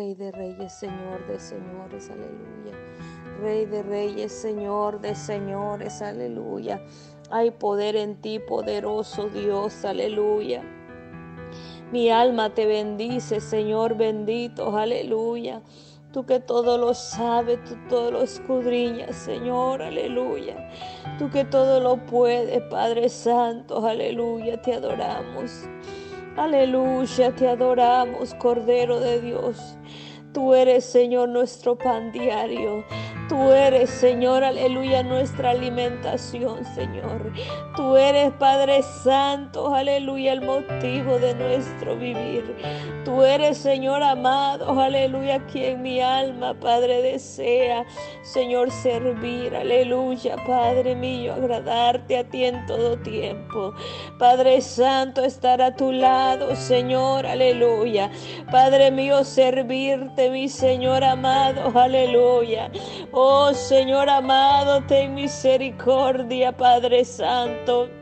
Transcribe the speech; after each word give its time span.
Rey 0.00 0.14
de 0.14 0.32
reyes, 0.32 0.72
Señor 0.72 1.26
de 1.26 1.38
señores, 1.38 2.08
aleluya. 2.08 2.72
Rey 3.42 3.66
de 3.66 3.82
reyes, 3.82 4.32
Señor 4.32 4.98
de 4.98 5.14
señores, 5.14 6.00
aleluya. 6.00 6.82
Hay 7.30 7.50
poder 7.50 7.96
en 7.96 8.18
ti, 8.18 8.38
poderoso 8.38 9.28
Dios, 9.28 9.84
aleluya. 9.84 10.62
Mi 11.92 12.08
alma 12.08 12.48
te 12.54 12.64
bendice, 12.64 13.42
Señor 13.42 13.94
bendito, 13.94 14.74
aleluya. 14.74 15.60
Tú 16.14 16.24
que 16.24 16.40
todo 16.40 16.78
lo 16.78 16.94
sabes, 16.94 17.62
tú 17.64 17.76
todo 17.90 18.10
lo 18.10 18.22
escudriñas, 18.22 19.14
Señor, 19.14 19.82
aleluya. 19.82 20.70
Tú 21.18 21.28
que 21.28 21.44
todo 21.44 21.78
lo 21.78 21.98
puedes, 22.06 22.62
Padre 22.70 23.10
Santo, 23.10 23.86
aleluya, 23.86 24.62
te 24.62 24.72
adoramos. 24.72 25.68
Aleluya, 26.36 27.32
te 27.32 27.48
adoramos, 27.48 28.34
Cordero 28.34 29.00
de 29.00 29.20
Dios. 29.20 29.76
Tú 30.32 30.54
eres, 30.54 30.84
Señor, 30.84 31.28
nuestro 31.28 31.76
pan 31.76 32.12
diario. 32.12 32.84
Tú 33.30 33.52
eres, 33.52 33.90
Señor, 33.90 34.42
aleluya, 34.42 35.04
nuestra 35.04 35.50
alimentación, 35.50 36.64
Señor. 36.74 37.32
Tú 37.76 37.96
eres, 37.96 38.32
Padre 38.40 38.82
Santo, 38.82 39.72
aleluya, 39.72 40.32
el 40.32 40.40
motivo 40.40 41.16
de 41.20 41.36
nuestro 41.36 41.96
vivir. 41.96 42.56
Tú 43.04 43.22
eres, 43.22 43.56
Señor 43.56 44.02
amado, 44.02 44.80
aleluya, 44.80 45.46
quien 45.46 45.80
mi 45.80 46.00
alma, 46.00 46.54
Padre, 46.54 47.02
desea, 47.02 47.86
Señor, 48.22 48.72
servir, 48.72 49.54
aleluya, 49.54 50.34
Padre 50.44 50.96
mío, 50.96 51.34
agradarte 51.34 52.18
a 52.18 52.24
ti 52.24 52.44
en 52.44 52.66
todo 52.66 52.98
tiempo. 52.98 53.74
Padre 54.18 54.60
Santo, 54.60 55.22
estar 55.22 55.62
a 55.62 55.76
tu 55.76 55.92
lado, 55.92 56.56
Señor, 56.56 57.26
aleluya. 57.26 58.10
Padre 58.50 58.90
mío, 58.90 59.22
servirte, 59.22 60.19
mi 60.28 60.48
Señor 60.48 61.02
amado, 61.04 61.72
aleluya. 61.78 62.70
Oh 63.12 63.54
Señor 63.54 64.10
amado, 64.10 64.82
ten 64.86 65.14
misericordia, 65.14 66.52
Padre 66.52 67.04
Santo. 67.04 67.99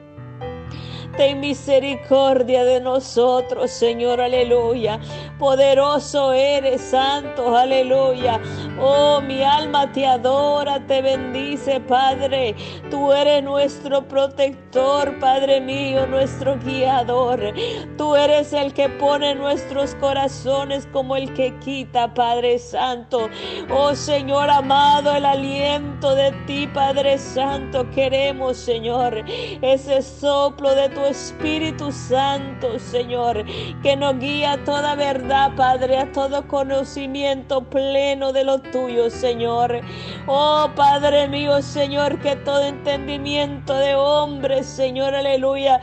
Ten 1.18 1.40
misericordia 1.40 2.62
de 2.64 2.80
nosotros, 2.80 3.72
Señor, 3.72 4.20
aleluya. 4.20 5.00
Poderoso 5.36 6.32
eres, 6.32 6.80
santo, 6.80 7.56
aleluya. 7.56 8.40
Oh, 8.80 9.20
mi 9.20 9.42
alma 9.42 9.90
te 9.90 10.06
adora, 10.06 10.78
te 10.86 11.02
bendice, 11.02 11.80
Padre. 11.80 12.54
Tú 12.88 13.12
eres 13.12 13.42
nuestro 13.42 14.06
protector, 14.06 15.18
Padre 15.18 15.60
mío, 15.60 16.06
nuestro 16.06 16.56
guiador. 16.60 17.52
Tú 17.96 18.14
eres 18.14 18.52
el 18.52 18.72
que 18.72 18.88
pone 18.88 19.34
nuestros 19.34 19.96
corazones 19.96 20.86
como 20.92 21.16
el 21.16 21.34
que 21.34 21.58
quita, 21.58 22.14
Padre 22.14 22.60
Santo. 22.60 23.28
Oh, 23.70 23.92
Señor 23.96 24.50
amado, 24.50 25.12
el 25.12 25.24
aliento 25.24 26.14
de 26.14 26.30
ti, 26.46 26.68
Padre 26.68 27.18
Santo, 27.18 27.90
queremos, 27.90 28.56
Señor, 28.56 29.24
ese 29.62 30.00
soplo 30.02 30.72
de 30.76 30.88
tu 30.90 31.07
Espíritu 31.08 31.92
Santo, 31.92 32.78
Señor, 32.78 33.44
que 33.82 33.96
nos 33.96 34.18
guía 34.18 34.52
a 34.52 34.64
toda 34.64 34.94
verdad, 34.94 35.52
Padre, 35.56 35.98
a 35.98 36.12
todo 36.12 36.46
conocimiento 36.46 37.62
pleno 37.64 38.32
de 38.32 38.44
lo 38.44 38.60
tuyo, 38.60 39.10
Señor. 39.10 39.80
Oh, 40.26 40.70
Padre 40.74 41.28
mío, 41.28 41.60
Señor, 41.62 42.18
que 42.20 42.36
todo 42.36 42.62
entendimiento 42.62 43.74
de 43.74 43.94
hombre, 43.94 44.62
Señor, 44.62 45.14
aleluya. 45.14 45.80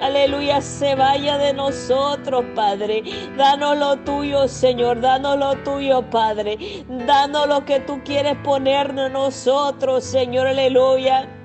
Aleluya, 0.00 0.60
se 0.60 0.94
vaya 0.96 1.38
de 1.38 1.52
nosotros, 1.54 2.44
Padre. 2.54 3.02
Danos 3.36 3.78
lo 3.78 3.96
tuyo, 3.98 4.48
Señor. 4.48 5.00
Danos 5.00 5.38
lo 5.38 5.54
tuyo, 5.62 6.02
Padre. 6.10 6.84
Danos 7.06 7.46
lo 7.46 7.64
que 7.64 7.80
tú 7.80 8.02
quieres 8.04 8.36
ponernos 8.44 9.10
nosotros, 9.10 10.04
Señor. 10.04 10.48
Aleluya. 10.48 11.43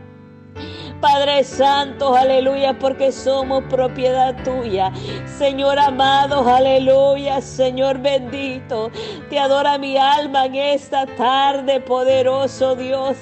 Padre 1.01 1.45
Santo, 1.45 2.13
aleluya, 2.13 2.77
porque 2.77 3.13
somos 3.13 3.63
propiedad 3.69 4.35
tuya. 4.43 4.91
Señor 5.37 5.79
amado, 5.79 6.47
aleluya, 6.53 7.39
Señor 7.39 7.99
bendito. 7.99 8.91
Te 9.29 9.39
adora 9.39 9.77
mi 9.77 9.95
alma 9.95 10.47
en 10.47 10.55
esta 10.55 11.05
tarde, 11.05 11.79
poderoso 11.79 12.75
Dios. 12.75 13.15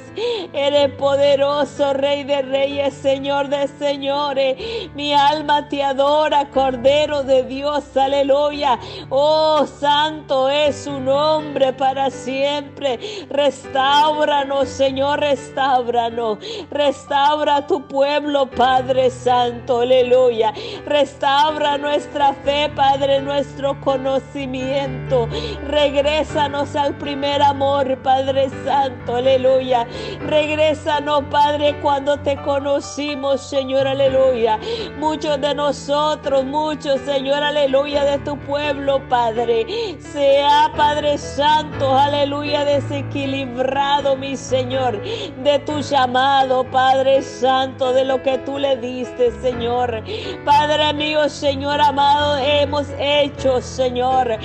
Eres 0.53 0.89
poderoso, 0.93 1.93
Rey 1.93 2.23
de 2.23 2.41
Reyes, 2.41 2.95
Señor 2.95 3.49
de 3.49 3.67
Señores. 3.67 4.57
Mi 4.95 5.13
alma 5.13 5.69
te 5.69 5.83
adora, 5.83 6.49
Cordero 6.49 7.21
de 7.21 7.43
Dios, 7.43 7.95
aleluya. 7.95 8.79
Oh, 9.09 9.67
santo 9.67 10.49
es 10.49 10.83
su 10.83 10.99
nombre 10.99 11.73
para 11.73 12.09
siempre. 12.09 12.99
Restauranos, 13.29 14.67
Señor, 14.67 15.19
restauranos. 15.19 16.39
Restaura 16.71 17.66
tu 17.67 17.85
pueblo, 17.85 18.49
Padre 18.49 19.09
Santo, 19.11 19.81
aleluya. 19.81 20.53
Restaura 20.85 21.77
nuestra 21.77 22.33
fe, 22.33 22.71
Padre, 22.75 23.21
nuestro 23.21 23.79
conocimiento. 23.81 25.27
Regrésanos 25.67 26.75
al 26.75 26.95
primer 26.97 27.41
amor, 27.41 27.97
Padre 28.01 28.49
Santo, 28.65 29.17
aleluya. 29.17 29.85
Regrésanos, 30.21 31.25
Padre, 31.29 31.75
cuando 31.81 32.17
te 32.17 32.37
conocimos, 32.37 33.41
Señor, 33.41 33.87
aleluya. 33.87 34.57
Muchos 34.97 35.39
de 35.41 35.53
nosotros, 35.53 36.45
muchos, 36.45 37.01
Señor, 37.01 37.43
aleluya, 37.43 38.05
de 38.05 38.19
tu 38.19 38.37
pueblo, 38.39 39.01
Padre. 39.09 39.65
Sea, 39.99 40.71
Padre 40.75 41.17
Santo, 41.17 41.97
aleluya, 41.97 42.63
desequilibrado, 42.63 44.15
mi 44.15 44.37
Señor, 44.37 45.01
de 45.43 45.59
tu 45.65 45.81
llamado, 45.81 46.63
Padre 46.71 47.21
Santo 47.21 47.56
de 47.57 48.05
lo 48.05 48.21
que 48.21 48.37
tú 48.39 48.59
le 48.59 48.77
diste, 48.77 49.31
Señor. 49.41 50.03
Padre 50.45 50.93
mío, 50.93 51.27
Señor 51.27 51.81
amado, 51.81 52.37
hemos 52.37 52.85
hecho, 52.99 53.59
Señor. 53.61 54.37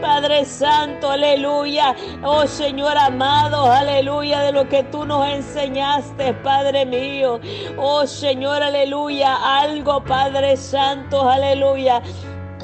Padre 0.00 0.44
Santo, 0.44 1.12
aleluya. 1.12 1.94
Oh 2.24 2.44
Señor 2.44 2.98
amado, 2.98 3.70
aleluya, 3.70 4.40
de 4.40 4.50
lo 4.50 4.68
que 4.68 4.82
tú 4.82 5.06
nos 5.06 5.28
enseñaste, 5.28 6.34
Padre 6.34 6.84
mío. 6.84 7.38
Oh 7.78 8.04
Señor, 8.04 8.60
aleluya. 8.64 9.60
Algo, 9.60 10.02
Padre 10.02 10.56
Santo, 10.56 11.30
aleluya 11.30 12.02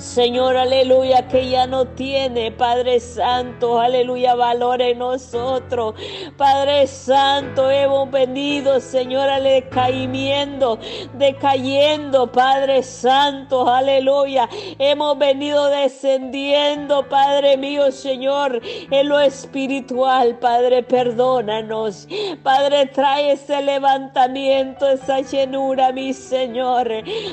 Señor, 0.02 0.56
aleluya, 0.56 1.28
que 1.28 1.48
ya 1.48 1.68
no 1.68 1.86
tiene, 1.86 2.50
Padre 2.50 2.98
Santo, 2.98 3.80
aleluya, 3.80 4.34
valor 4.34 4.82
en 4.82 4.98
nosotros. 4.98 5.94
Padre 6.36 6.88
Santo, 6.88 7.70
hemos 7.70 8.10
venido, 8.10 8.80
Señor, 8.80 9.30
al 9.30 9.44
decaimiento, 9.44 10.80
decayendo, 11.14 12.32
Padre 12.32 12.82
Santo, 12.82 13.68
aleluya. 13.68 14.48
Hemos 14.80 15.16
venido 15.18 15.68
descendiendo, 15.68 17.08
Padre 17.08 17.56
mío, 17.56 17.92
Señor, 17.92 18.60
en 18.90 19.08
lo 19.08 19.20
espiritual, 19.20 20.36
Padre, 20.40 20.82
perdónanos. 20.82 22.08
Padre, 22.42 22.86
trae 22.86 23.32
ese 23.32 23.62
levantamiento, 23.62 24.88
esa 24.88 25.20
llenura, 25.20 25.92
mi 25.92 26.12
Señor. 26.12 26.90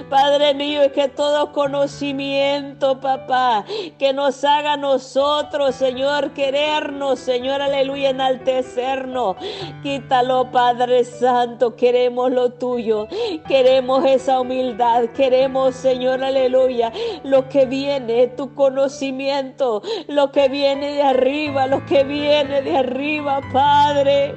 Padre 0.07 0.53
mío, 0.53 0.83
es 0.83 0.91
que 0.91 1.07
todo 1.07 1.51
conocimiento 1.51 2.58
papá, 3.01 3.65
que 3.97 4.13
nos 4.13 4.43
haga 4.43 4.77
nosotros, 4.77 5.75
Señor, 5.75 6.31
querernos, 6.31 7.19
Señor, 7.19 7.61
aleluya, 7.61 8.09
enaltecernos. 8.09 9.37
Quítalo, 9.83 10.51
Padre 10.51 11.03
Santo, 11.03 11.75
queremos 11.75 12.31
lo 12.31 12.51
tuyo, 12.51 13.07
queremos 13.47 14.05
esa 14.05 14.39
humildad, 14.39 15.05
queremos, 15.15 15.75
Señor, 15.75 16.23
aleluya, 16.23 16.91
lo 17.23 17.47
que 17.49 17.65
viene, 17.65 18.27
tu 18.27 18.53
conocimiento, 18.53 19.81
lo 20.07 20.31
que 20.31 20.49
viene 20.49 20.93
de 20.93 21.03
arriba, 21.03 21.67
lo 21.67 21.85
que 21.85 22.03
viene 22.03 22.61
de 22.61 22.77
arriba, 22.77 23.41
Padre. 23.53 24.35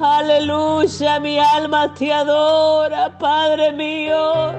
Aleluya, 0.00 1.20
mi 1.20 1.38
alma 1.38 1.94
te 1.94 2.12
adora, 2.12 3.16
Padre 3.18 3.72
mío. 3.72 4.52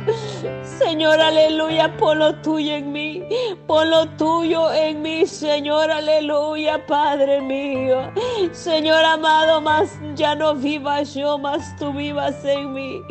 Señor, 0.80 1.20
aleluya, 1.20 1.96
por 1.98 2.16
lo 2.16 2.34
tuyo 2.36 2.76
en 2.76 2.94
mí, 2.94 3.22
por 3.68 3.86
lo 3.86 4.08
tuyo 4.16 4.72
en 4.72 5.02
mí, 5.02 5.28
Señor, 5.28 5.92
aleluya, 5.92 6.86
Padre 6.88 7.42
mío. 7.42 8.10
Señor 8.54 9.04
amado, 9.04 9.60
más 9.60 10.00
ya 10.16 10.36
no 10.36 10.56
vivas 10.56 11.14
yo, 11.14 11.38
más 11.38 11.76
tú 11.76 11.92
vivas 11.92 12.46
en 12.46 12.74
mí. 12.74 13.02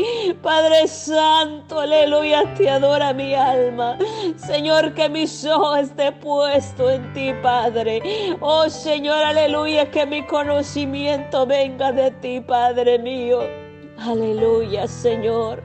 Padre 0.42 0.88
Santo, 0.88 1.80
aleluya, 1.80 2.42
te 2.54 2.70
adora 2.70 3.12
mi 3.12 3.34
alma. 3.34 3.98
Señor, 4.36 4.94
que 4.94 5.10
mis 5.10 5.44
ojos 5.44 5.80
esté 5.80 6.10
puesto 6.10 6.90
en 6.90 7.12
ti, 7.12 7.34
Padre. 7.42 8.00
Oh 8.40 8.70
Señor, 8.70 9.22
aleluya, 9.22 9.90
que 9.90 10.06
mi 10.06 10.24
conocimiento 10.26 11.46
venga 11.46 11.92
de 11.92 12.12
ti, 12.12 12.40
Padre 12.40 12.98
mío. 12.98 13.67
Aleluya, 14.00 14.86
Señor. 14.86 15.60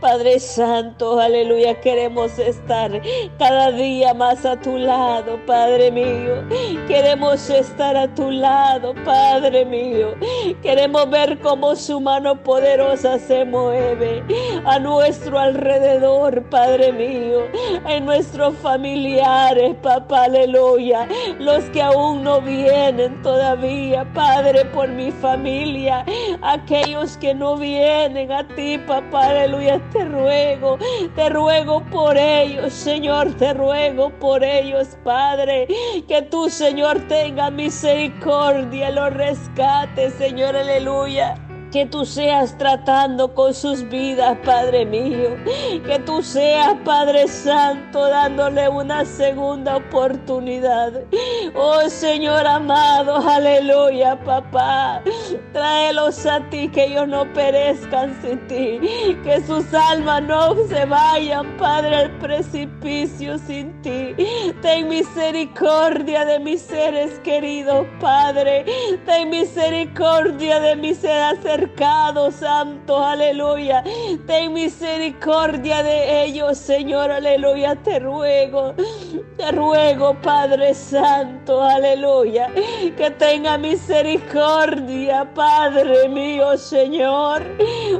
Padre 0.00 0.40
Santo, 0.40 1.20
aleluya. 1.20 1.78
Queremos 1.82 2.38
estar 2.38 2.90
cada 3.38 3.72
día 3.72 4.14
más 4.14 4.46
a 4.46 4.58
tu 4.58 4.78
lado, 4.78 5.38
Padre 5.46 5.90
mío. 5.90 6.42
Queremos 6.88 7.50
estar 7.50 7.94
a 7.94 8.12
tu 8.14 8.30
lado, 8.30 8.94
Padre 9.04 9.66
mío. 9.66 10.14
Queremos 10.62 11.10
ver 11.10 11.38
cómo 11.40 11.76
su 11.76 12.00
mano 12.00 12.42
poderosa 12.42 13.18
se 13.18 13.44
mueve 13.44 14.22
a 14.64 14.78
nuestro 14.78 15.38
alrededor, 15.38 16.42
Padre 16.48 16.90
mío. 16.90 17.40
En 17.86 18.06
nuestros 18.06 18.54
familiares, 18.56 19.76
papá, 19.82 20.24
aleluya. 20.24 21.06
Los 21.38 21.64
que 21.64 21.82
aún 21.82 22.24
no 22.24 22.40
vienen 22.40 23.20
todavía, 23.20 24.10
Padre, 24.14 24.64
por 24.66 24.88
mi 24.88 25.10
familia. 25.10 26.04
Aquellos 26.40 27.18
que 27.18 27.34
no 27.34 27.56
vienen 27.56 27.73
vienen 27.74 28.30
a 28.32 28.46
ti, 28.46 28.78
papá, 28.78 29.30
aleluya. 29.30 29.80
Te 29.92 30.04
ruego, 30.04 30.78
te 31.14 31.28
ruego 31.28 31.82
por 31.90 32.16
ellos, 32.16 32.72
Señor, 32.72 33.34
te 33.34 33.52
ruego 33.54 34.10
por 34.20 34.44
ellos, 34.44 34.96
Padre. 35.02 35.66
Que 36.08 36.22
tú, 36.22 36.48
Señor, 36.48 37.00
tenga 37.08 37.50
misericordia, 37.50 38.90
los 38.90 39.12
rescate, 39.12 40.10
Señor, 40.10 40.56
aleluya 40.56 41.43
que 41.74 41.86
tú 41.86 42.06
seas 42.06 42.56
tratando 42.56 43.34
con 43.34 43.52
sus 43.52 43.82
vidas, 43.88 44.38
Padre 44.44 44.86
mío. 44.86 45.30
Que 45.84 45.98
tú 46.06 46.22
seas, 46.22 46.76
Padre 46.84 47.26
Santo, 47.26 48.08
dándole 48.08 48.68
una 48.68 49.04
segunda 49.04 49.78
oportunidad. 49.78 50.92
Oh 51.56 51.80
Señor 51.88 52.46
amado, 52.46 53.16
aleluya, 53.16 54.16
papá. 54.24 55.02
Tráelos 55.52 56.24
a 56.26 56.48
ti, 56.48 56.68
que 56.68 56.84
ellos 56.84 57.08
no 57.08 57.32
perezcan 57.32 58.16
sin 58.22 58.46
ti. 58.46 58.78
Que 59.24 59.42
sus 59.44 59.74
almas 59.74 60.22
no 60.22 60.54
se 60.68 60.84
vayan, 60.84 61.56
Padre, 61.56 61.96
al 61.96 62.10
precipicio 62.18 63.36
sin 63.38 63.72
ti. 63.82 64.14
Ten 64.62 64.88
misericordia 64.88 66.24
de 66.24 66.38
mis 66.38 66.62
seres 66.62 67.18
queridos, 67.24 67.84
Padre. 67.98 68.64
Ten 69.04 69.30
misericordia 69.30 70.60
de 70.60 70.76
mis 70.76 70.98
seres 70.98 71.63
Santo, 72.30 73.02
aleluya. 73.02 73.82
Ten 74.26 74.52
misericordia 74.52 75.82
de 75.82 76.24
ellos, 76.24 76.58
Señor, 76.58 77.10
aleluya. 77.10 77.76
Te 77.76 77.98
ruego, 77.98 78.74
te 79.36 79.52
ruego, 79.52 80.14
Padre 80.22 80.74
Santo, 80.74 81.62
aleluya. 81.62 82.50
Que 82.96 83.10
tenga 83.18 83.58
misericordia, 83.58 85.28
Padre 85.34 86.08
mío, 86.08 86.56
Señor. 86.56 87.42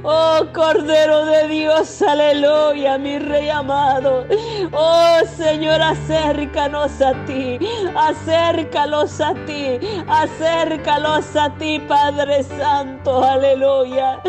Oh, 0.02 0.40
Cordero 0.52 1.24
de 1.24 1.48
Dios, 1.48 2.02
aleluya, 2.02 2.98
mi 2.98 3.18
Rey 3.18 3.48
amado. 3.48 4.26
Oh, 4.72 5.13
Señor, 5.26 5.80
acércanos 5.82 7.00
a 7.00 7.12
ti, 7.24 7.58
acércalos 7.96 9.20
a 9.20 9.34
ti, 9.46 9.78
acércalos 10.08 11.34
a 11.36 11.50
ti, 11.58 11.78
Padre 11.80 12.42
Santo, 12.42 13.22
aleluya. 13.24 14.20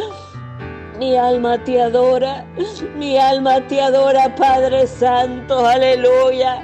Mi 0.98 1.18
alma 1.18 1.58
te 1.64 1.82
adora, 1.82 2.46
mi 2.96 3.18
alma 3.18 3.60
te 3.68 3.82
adora, 3.82 4.34
Padre 4.36 4.88
Santo, 4.88 5.66
aleluya. 5.66 6.64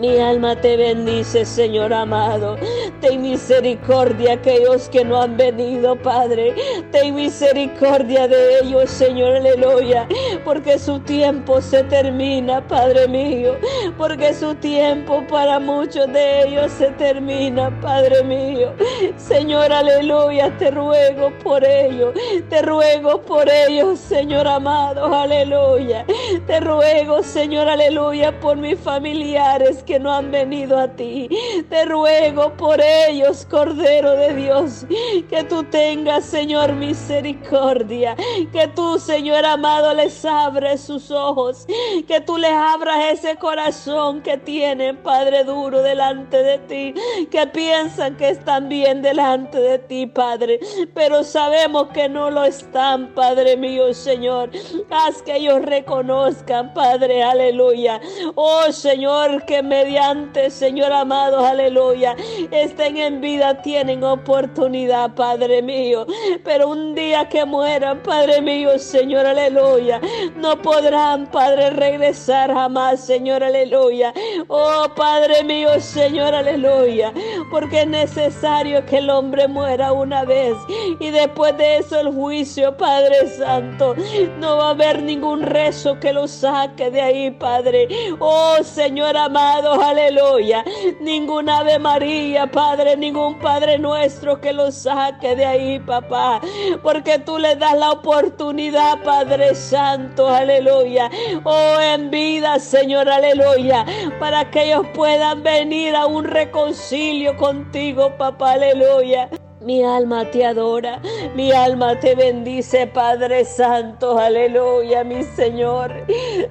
Mi 0.00 0.18
alma 0.18 0.56
te 0.60 0.76
bendice, 0.76 1.44
Señor 1.44 1.92
amado. 1.92 2.56
Ten 3.00 3.22
misericordia 3.22 4.34
aquellos 4.34 4.88
que 4.88 5.04
no 5.04 5.22
han 5.22 5.36
venido, 5.36 5.94
Padre. 5.94 6.52
Ten 6.90 7.14
misericordia 7.14 8.26
de 8.26 8.58
ellos, 8.60 8.90
Señor, 8.90 9.36
aleluya. 9.36 10.08
Porque 10.44 10.78
su 10.80 10.98
tiempo 10.98 11.60
se 11.60 11.84
termina, 11.84 12.66
Padre 12.66 13.06
mío. 13.06 13.54
Porque 13.96 14.34
su 14.34 14.56
tiempo 14.56 15.22
para 15.28 15.60
muchos 15.60 16.12
de 16.12 16.42
ellos 16.42 16.72
se 16.72 16.90
termina, 16.92 17.70
Padre 17.80 18.24
mío. 18.24 18.72
Señor, 19.16 19.72
aleluya, 19.72 20.56
te 20.58 20.72
ruego 20.72 21.30
por 21.42 21.64
ellos. 21.64 22.14
Te 22.50 22.62
ruego 22.62 23.22
por 23.22 23.48
ellos, 23.48 24.00
Señor 24.00 24.48
amado, 24.48 25.14
aleluya. 25.14 26.04
Te 26.46 26.58
ruego, 26.58 27.22
Señor, 27.22 27.68
aleluya, 27.68 28.38
por 28.40 28.56
mis 28.56 28.78
familiares 28.80 29.83
que 29.84 29.98
no 29.98 30.12
han 30.12 30.30
venido 30.30 30.78
a 30.78 30.88
ti. 30.88 31.28
Te 31.68 31.84
ruego 31.84 32.52
por 32.56 32.80
ellos, 32.80 33.46
Cordero 33.50 34.12
de 34.12 34.34
Dios, 34.34 34.86
que 35.28 35.44
tú 35.44 35.64
tengas, 35.64 36.24
Señor, 36.24 36.72
misericordia. 36.74 38.16
Que 38.52 38.68
tú, 38.68 38.98
Señor 38.98 39.44
amado, 39.44 39.94
les 39.94 40.24
abres 40.24 40.82
sus 40.82 41.10
ojos. 41.10 41.66
Que 42.06 42.20
tú 42.20 42.38
les 42.38 42.52
abras 42.52 43.12
ese 43.12 43.36
corazón 43.36 44.22
que 44.22 44.38
tienen, 44.38 44.96
Padre 44.98 45.44
duro, 45.44 45.82
delante 45.82 46.42
de 46.42 46.58
ti. 46.58 46.94
Que 47.30 47.46
piensan 47.46 48.16
que 48.16 48.30
están 48.30 48.68
bien 48.68 49.02
delante 49.02 49.58
de 49.58 49.78
ti, 49.78 50.06
Padre. 50.06 50.60
Pero 50.94 51.24
sabemos 51.24 51.88
que 51.88 52.08
no 52.08 52.30
lo 52.30 52.44
están, 52.44 53.08
Padre 53.14 53.56
mío, 53.56 53.92
Señor. 53.94 54.50
Haz 54.90 55.22
que 55.22 55.36
ellos 55.36 55.62
reconozcan, 55.62 56.72
Padre, 56.74 57.22
aleluya. 57.22 58.00
Oh, 58.34 58.70
Señor, 58.70 59.44
que 59.44 59.62
me 59.62 59.73
mediante, 59.74 60.50
Señor 60.50 60.92
amado, 60.92 61.44
aleluya, 61.44 62.14
estén 62.52 62.96
en 62.96 63.20
vida, 63.20 63.60
tienen 63.60 64.04
oportunidad, 64.04 65.14
Padre 65.14 65.62
mío. 65.62 66.06
Pero 66.44 66.68
un 66.68 66.94
día 66.94 67.28
que 67.28 67.44
mueran, 67.44 68.00
Padre 68.02 68.40
mío, 68.40 68.78
Señor, 68.78 69.26
aleluya, 69.26 70.00
no 70.44 70.60
podrán, 70.60 71.26
Padre, 71.28 71.70
regresar 71.70 72.52
jamás, 72.52 73.00
Señor, 73.00 73.42
aleluya. 73.42 74.12
Oh, 74.48 74.86
Padre 74.94 75.42
mío, 75.42 75.80
Señor, 75.80 76.34
aleluya, 76.34 77.14
porque 77.50 77.80
es 77.80 77.86
necesario 77.88 78.84
que 78.84 78.98
el 78.98 79.08
hombre 79.08 79.48
muera 79.48 79.92
una 79.92 80.22
vez 80.24 80.54
y 81.00 81.08
después 81.08 81.56
de 81.56 81.78
eso 81.78 81.98
el 81.98 82.12
juicio, 82.12 82.76
Padre 82.76 83.26
Santo. 83.26 83.94
No 84.38 84.58
va 84.58 84.66
a 84.66 84.70
haber 84.70 85.02
ningún 85.02 85.40
rezo 85.40 85.98
que 85.98 86.12
lo 86.12 86.28
saque 86.28 86.90
de 86.90 87.00
ahí, 87.00 87.30
Padre. 87.30 87.88
Oh, 88.18 88.58
Señor 88.62 89.16
amado 89.16 89.80
aleluya. 89.80 90.62
Ningún 91.00 91.48
Ave 91.48 91.78
María, 91.78 92.50
Padre, 92.50 92.98
ningún 92.98 93.38
Padre 93.38 93.78
nuestro 93.78 94.38
que 94.42 94.52
lo 94.52 94.70
saque 94.70 95.36
de 95.36 95.46
ahí, 95.46 95.78
papá. 95.78 96.42
Porque 96.82 97.18
tú 97.18 97.38
le 97.38 97.56
das 97.56 97.78
la 97.78 97.92
oportunidad, 97.92 99.02
Padre 99.02 99.54
Santo, 99.54 100.33
aleluya. 100.38 101.10
Oh, 101.44 101.78
en 101.80 102.10
vida, 102.10 102.58
Señor, 102.58 103.08
aleluya. 103.08 103.84
Para 104.18 104.50
que 104.50 104.64
ellos 104.64 104.86
puedan 104.94 105.42
venir 105.42 105.94
a 105.94 106.06
un 106.06 106.24
reconcilio 106.24 107.36
contigo, 107.36 108.16
papá, 108.16 108.52
aleluya. 108.52 109.28
Mi 109.64 109.82
alma 109.82 110.30
te 110.30 110.44
adora, 110.44 111.00
mi 111.34 111.50
alma 111.50 111.98
te 111.98 112.14
bendice, 112.14 112.86
Padre 112.86 113.46
Santo, 113.46 114.18
aleluya, 114.18 115.04
mi 115.04 115.22
Señor. 115.22 115.90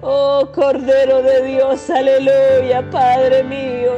Oh, 0.02 0.50
Cordero 0.52 1.22
de 1.22 1.44
Dios, 1.44 1.92
aleluya, 1.92 2.90
Padre 2.90 3.44
mío. 3.44 3.92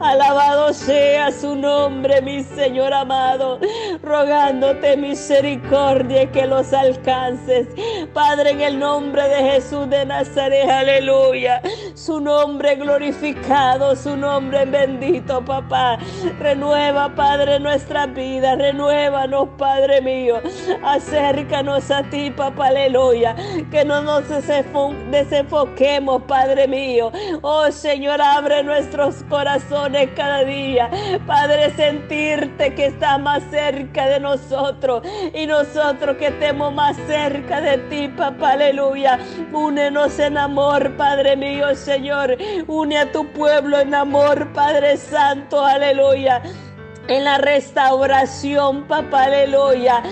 Alabado 0.00 0.74
sea 0.74 1.32
su 1.32 1.56
nombre, 1.56 2.20
mi 2.20 2.44
Señor 2.44 2.92
amado, 2.92 3.58
rogándote 4.02 4.98
misericordia 4.98 6.30
que 6.30 6.46
los 6.46 6.74
alcances. 6.74 7.68
Padre, 8.12 8.50
en 8.50 8.60
el 8.60 8.78
nombre 8.78 9.26
de 9.30 9.52
Jesús 9.52 9.88
de 9.88 10.04
Nazaret, 10.04 10.68
aleluya. 10.68 11.62
Su 11.94 12.20
nombre 12.20 12.76
glorificado, 12.76 13.96
su 13.96 14.14
nombre 14.14 14.66
bendito, 14.66 15.42
papá. 15.42 15.96
Renueva, 16.38 17.14
Padre, 17.14 17.58
nuestra 17.58 18.04
vida 18.06 18.41
renuévanos, 18.42 19.48
Padre 19.56 20.00
mío. 20.00 20.40
Acércanos 20.82 21.90
a 21.90 22.02
ti, 22.02 22.30
papá, 22.30 22.68
aleluya. 22.68 23.34
Que 23.70 23.84
no 23.84 24.02
nos 24.02 24.24
desenfoquemos, 24.28 26.22
Padre 26.22 26.68
mío. 26.68 27.10
Oh 27.42 27.70
Señor, 27.70 28.20
abre 28.20 28.62
nuestros 28.62 29.22
corazones 29.28 30.10
cada 30.14 30.44
día. 30.44 30.90
Padre, 31.26 31.70
sentirte 31.76 32.74
que 32.74 32.86
está 32.86 33.18
más 33.18 33.42
cerca 33.50 34.06
de 34.06 34.20
nosotros 34.20 35.02
y 35.34 35.46
nosotros 35.46 36.16
que 36.16 36.28
estemos 36.28 36.72
más 36.74 36.96
cerca 37.06 37.60
de 37.60 37.78
ti, 37.78 38.08
papá, 38.08 38.52
aleluya. 38.52 39.18
Únenos 39.52 40.18
en 40.18 40.36
amor, 40.36 40.96
Padre 40.96 41.36
mío, 41.36 41.74
Señor. 41.74 42.36
Une 42.66 42.98
a 42.98 43.10
tu 43.10 43.26
pueblo 43.32 43.78
en 43.80 43.94
amor, 43.94 44.52
Padre 44.52 44.96
Santo, 44.96 45.64
aleluya 45.64 46.42
en 47.08 47.24
la 47.24 47.38
restauración, 47.38 48.84
papá, 48.84 49.24
aleluya, 49.24 50.02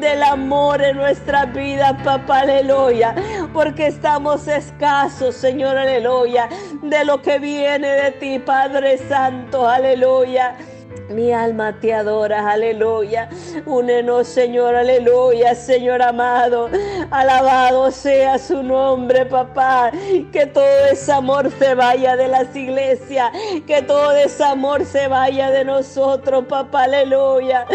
del 0.00 0.22
amor 0.22 0.82
en 0.82 0.96
nuestra 0.96 1.46
vida, 1.46 1.96
papá, 2.04 2.40
aleluya, 2.40 3.14
porque 3.52 3.88
estamos 3.88 4.46
escasos, 4.48 5.34
Señor, 5.34 5.76
aleluya, 5.76 6.48
de 6.82 7.04
lo 7.04 7.20
que 7.20 7.38
viene 7.38 7.88
de 7.88 8.12
ti, 8.12 8.38
Padre 8.38 8.98
Santo, 8.98 9.68
aleluya. 9.68 10.56
Mi 11.08 11.32
alma 11.32 11.78
te 11.80 11.94
adora, 11.94 12.50
aleluya. 12.50 13.28
Únenos, 13.64 14.26
Señor, 14.26 14.74
aleluya, 14.74 15.54
Señor 15.54 16.02
amado. 16.02 16.68
Alabado 17.10 17.90
sea 17.92 18.38
su 18.38 18.62
nombre, 18.62 19.24
papá. 19.24 19.92
Que 20.32 20.46
todo 20.46 20.86
ese 20.90 21.12
amor 21.12 21.50
se 21.58 21.74
vaya 21.74 22.16
de 22.16 22.26
las 22.26 22.54
iglesias. 22.56 23.30
Que 23.66 23.82
todo 23.82 24.12
ese 24.12 24.42
amor 24.42 24.84
se 24.84 25.06
vaya 25.06 25.50
de 25.50 25.64
nosotros, 25.64 26.44
papá, 26.48 26.84
aleluya. 26.84 27.66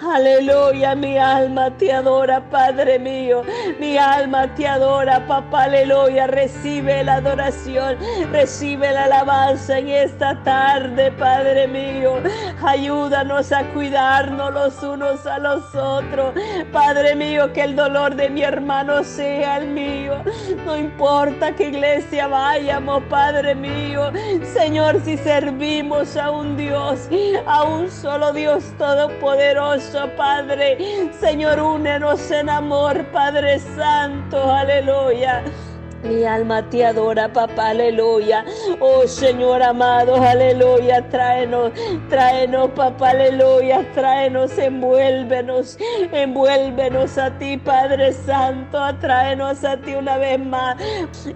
Aleluya, 0.00 0.94
mi 0.94 1.18
alma 1.18 1.76
te 1.76 1.92
adora, 1.92 2.48
Padre 2.50 2.98
mío. 2.98 3.42
Mi 3.78 3.98
alma 3.98 4.54
te 4.54 4.66
adora, 4.66 5.26
papá, 5.26 5.64
aleluya. 5.64 6.26
Recibe 6.26 7.04
la 7.04 7.16
adoración, 7.16 7.98
recibe 8.32 8.90
la 8.92 9.04
alabanza 9.04 9.78
en 9.78 9.88
esta 9.88 10.42
tarde, 10.42 11.12
Padre 11.12 11.68
mío. 11.68 12.14
Ayúdanos 12.78 13.50
a 13.50 13.64
cuidarnos 13.72 14.54
los 14.54 14.80
unos 14.84 15.26
a 15.26 15.40
los 15.40 15.74
otros. 15.74 16.32
Padre 16.72 17.16
mío, 17.16 17.52
que 17.52 17.64
el 17.64 17.74
dolor 17.74 18.14
de 18.14 18.30
mi 18.30 18.42
hermano 18.42 19.02
sea 19.02 19.56
el 19.56 19.66
mío. 19.66 20.22
No 20.64 20.76
importa 20.76 21.56
qué 21.56 21.70
iglesia 21.70 22.28
vayamos, 22.28 23.02
Padre 23.10 23.56
mío. 23.56 24.12
Señor, 24.54 25.00
si 25.04 25.16
servimos 25.16 26.16
a 26.16 26.30
un 26.30 26.56
Dios, 26.56 27.08
a 27.46 27.64
un 27.64 27.90
solo 27.90 28.32
Dios 28.32 28.62
todopoderoso, 28.78 30.08
Padre. 30.16 30.78
Señor, 31.18 31.58
únenos 31.58 32.30
en 32.30 32.48
amor, 32.48 33.04
Padre 33.06 33.58
Santo. 33.58 34.52
Aleluya. 34.52 35.42
Mi 36.04 36.24
alma 36.24 36.62
te 36.70 36.84
adora, 36.86 37.32
papá, 37.32 37.70
aleluya. 37.70 38.44
Oh 38.80 39.06
Señor 39.06 39.62
amado, 39.62 40.14
aleluya. 40.14 41.08
Tráenos, 41.08 41.72
tráenos, 42.08 42.70
papá, 42.70 43.10
aleluya. 43.10 43.84
Tráenos, 43.94 44.56
envuélvenos, 44.58 45.76
envuélvenos 46.12 47.18
a 47.18 47.36
ti, 47.38 47.56
Padre 47.56 48.12
Santo. 48.12 48.78
Tráenos 49.00 49.64
a 49.64 49.76
ti 49.76 49.94
una 49.94 50.18
vez 50.18 50.38
más. 50.38 50.76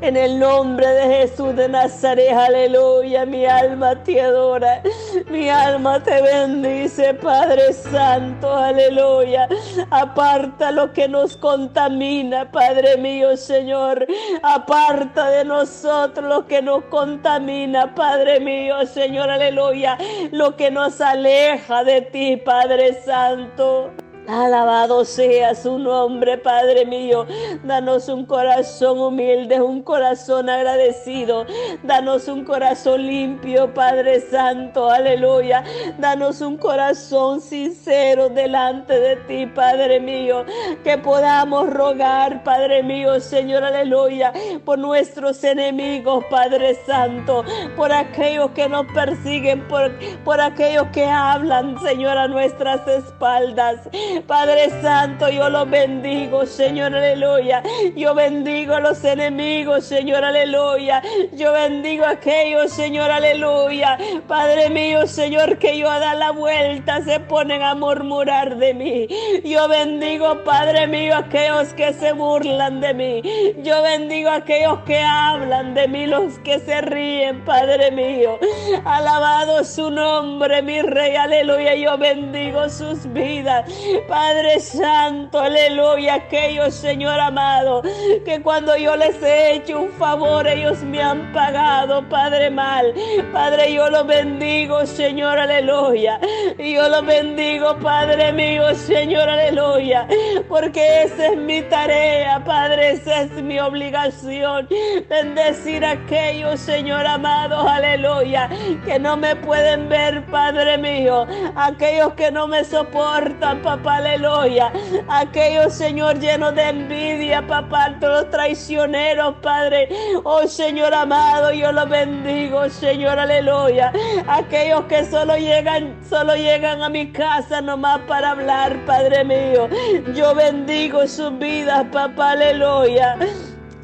En 0.01 0.17
el 0.17 0.39
nombre 0.39 0.87
de 0.87 1.17
Jesús 1.17 1.57
de 1.57 1.69
Nazaret, 1.69 2.33
aleluya. 2.33 3.27
Mi 3.27 3.45
alma 3.47 3.97
te 4.05 4.21
adora, 4.21 4.81
mi 5.29 5.51
alma 5.51 6.01
te 6.03 6.23
bendice, 6.23 7.15
Padre 7.15 7.73
Santo, 7.73 8.53
aleluya. 8.53 9.49
Aparta 9.91 10.71
lo 10.71 10.93
que 10.93 11.09
nos 11.09 11.37
contamina, 11.37 12.51
Padre 12.51 12.97
mío, 12.97 13.37
Señor. 13.37 14.07
Aparta 14.55 15.31
de 15.31 15.47
nosotros 15.47 16.29
lo 16.29 16.47
que 16.47 16.61
nos 16.61 16.85
contamina, 16.85 17.95
Padre 17.95 18.39
mío, 18.39 18.85
Señor, 18.87 19.31
aleluya. 19.31 19.97
Lo 20.31 20.57
que 20.57 20.71
nos 20.71 21.01
aleja 21.01 21.85
de 21.85 22.03
ti, 22.03 22.37
Padre 22.37 23.03
Santo. 23.03 23.91
Alabado 24.29 25.05
sea 25.05 25.53
su 25.57 25.81
nombre, 25.81 26.39
Padre 26.39 26.87
mío. 26.87 27.27
Danos 27.65 28.09
un 28.09 28.25
corazón 28.25 28.99
humilde, 29.01 29.61
un 29.61 29.83
corazón 29.83 30.49
agradecido. 30.49 31.45
Danos 31.83 32.29
un 32.29 32.45
corazón 32.45 33.05
limpio, 33.05 33.75
Padre 33.75 34.21
Santo. 34.21 34.89
Aleluya. 34.89 35.65
Danos 35.99 36.41
un 36.41 36.57
corazón 36.57 37.41
sincero 37.41 38.29
delante 38.29 38.99
de 38.99 39.17
ti, 39.17 39.47
Padre 39.47 39.99
mío. 39.99 40.45
Que 40.85 40.97
podamos 40.99 41.69
rogar, 41.71 42.45
Padre 42.45 42.85
mío, 42.85 43.19
Señor, 43.19 43.65
aleluya, 43.65 44.33
por 44.65 44.79
nuestros 44.79 45.43
enemigos, 45.43 46.25
Padre 46.31 46.77
Santo. 46.87 47.45
Por 47.77 47.93
aquellos 47.93 48.53
que 48.53 48.69
nos 48.69 48.87
persiguen, 48.93 49.67
por, 49.67 49.91
por 50.23 50.41
aquellos 50.41 50.87
que 50.93 51.07
hablan, 51.07 51.77
Señor, 51.83 52.17
a 52.17 52.29
nuestras 52.29 52.87
espaldas. 52.87 53.81
Padre 54.27 54.71
Santo, 54.83 55.29
yo 55.29 55.49
los 55.49 55.69
bendigo, 55.69 56.47
Señor, 56.47 56.95
aleluya. 56.95 57.63
Yo 57.97 58.15
bendigo 58.15 58.75
a 58.75 58.81
los 58.81 59.03
enemigos, 59.05 59.85
Señor, 59.85 60.25
aleluya. 60.25 61.03
Yo 61.33 61.53
bendigo 61.53 62.05
a 62.05 62.11
aquellos, 62.11 62.73
Señor, 62.73 63.11
aleluya. 63.11 63.99
Padre 64.29 64.71
mío, 64.71 65.07
Señor, 65.07 65.59
que 65.59 65.79
yo 65.79 65.91
a 65.91 65.99
dar 65.99 66.17
la 66.17 66.31
vuelta 66.31 67.03
se 67.03 67.21
ponen 67.21 67.63
a 67.63 67.75
murmurar 67.75 68.57
de 68.57 68.75
mí. 68.75 69.09
Yo 69.45 69.69
bendigo, 69.69 70.43
Padre 70.45 70.87
mío, 70.87 71.15
a 71.15 71.19
aquellos 71.19 71.73
que 71.75 71.93
se 71.93 72.13
burlan 72.13 72.81
de 72.81 72.95
mí. 72.95 73.23
Yo 73.63 73.83
bendigo 73.83 74.31
a 74.31 74.37
aquellos 74.37 74.81
que 74.81 75.01
hablan 75.01 75.75
de 75.75 75.89
mí, 75.89 76.07
los 76.07 76.39
que 76.41 76.59
se 76.61 76.81
ríen, 76.83 77.45
Padre 77.45 77.91
mío. 77.91 78.39
Alabado 78.85 79.65
su 79.65 79.91
nombre, 79.91 80.63
mi 80.63 80.83
Rey, 80.83 81.17
aleluya. 81.17 81.75
Yo 81.75 81.99
bendigo 81.99 82.69
sus 82.69 83.11
vidas. 83.13 83.71
Padre 84.09 84.61
Santo, 84.61 85.39
aleluya, 85.39 86.15
aquellos, 86.15 86.75
Señor 86.75 87.19
amado, 87.21 87.83
que 88.25 88.41
cuando 88.43 88.77
yo 88.77 88.97
les 88.97 89.23
he 89.23 89.55
hecho 89.55 89.81
un 89.81 89.91
favor, 89.93 90.47
ellos 90.47 90.83
me 90.83 91.03
han 91.03 91.33
pagado, 91.33 92.09
Padre 92.09 92.51
mal. 92.51 92.93
Padre, 93.33 93.73
yo 93.73 93.89
los 93.91 94.07
bendigo, 94.07 94.85
Señor, 94.87 95.39
aleluya. 95.39 96.19
Yo 96.59 96.89
los 96.89 97.07
bendigo, 97.07 97.77
Padre 97.79 98.33
mío, 98.33 98.75
Señor, 98.75 99.29
aleluya. 99.29 100.07
Porque 100.49 101.05
esa 101.05 101.29
es 101.29 101.37
mi 101.37 101.63
tarea, 101.63 102.43
Padre, 102.45 102.91
esa 102.93 103.23
es 103.23 103.33
mi 103.33 103.59
obligación. 103.59 104.69
Bendecir 105.09 105.85
a 105.85 105.93
aquellos, 105.93 106.61
Señor 106.61 107.07
amado, 107.07 107.69
aleluya, 107.69 108.49
que 108.85 108.99
no 108.99 109.17
me 109.17 109.37
pueden 109.37 109.89
ver, 109.89 110.25
Padre 110.27 110.79
mío. 110.79 111.27
Aquellos 111.55 112.15
que 112.15 112.31
no 112.31 112.47
me 112.47 112.65
soportan, 112.65 113.63
papá, 113.63 113.92
aleluya. 113.97 114.73
Aquellos, 115.09 115.75
Señor, 115.75 116.19
llenos 116.19 116.55
de 116.55 116.69
envidia, 116.69 117.47
papá, 117.47 117.97
todos 118.01 118.23
los 118.23 118.31
traicioneros, 118.31 119.35
Padre. 119.43 119.89
Oh, 120.25 120.47
Señor 120.47 120.95
amado, 120.95 121.53
yo 121.53 121.73
los 121.73 121.89
bendigo, 121.89 122.69
Señor, 122.69 123.19
aleluya. 123.19 123.93
Aquellos 124.27 124.85
que 124.85 125.05
solo 125.05 125.37
llegan, 125.37 125.97
solo 126.09 126.35
llegan 126.37 126.83
a 126.83 126.89
mi 126.89 127.11
casa 127.13 127.61
nomás 127.61 128.01
para 128.09 128.31
hablar, 128.31 128.77
Padre 128.87 129.25
mío. 129.25 129.69
Yo 130.15 130.35
bendigo 130.35 131.07
sus 131.07 131.39
vidas, 131.39 131.87
papá, 131.93 132.33
aleluya. 132.33 133.17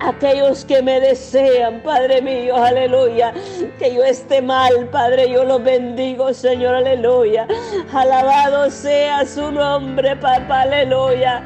Aquellos 0.01 0.65
que 0.65 0.81
me 0.81 1.01
desean, 1.01 1.83
Padre 1.83 2.23
mío, 2.23 2.57
aleluya. 2.57 3.33
Que 3.79 3.95
yo 3.95 4.05
esté 4.05 4.41
mal, 4.41 4.89
Padre, 4.91 5.29
yo 5.31 5.45
los 5.45 5.63
bendigo, 5.63 6.33
Señor, 6.33 6.77
aleluya. 6.77 7.47
Alabado 7.93 8.71
sea 8.71 9.27
su 9.27 9.51
nombre, 9.51 10.15
papá, 10.17 10.63
aleluya. 10.63 11.45